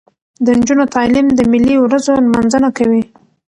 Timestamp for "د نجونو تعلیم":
0.45-1.27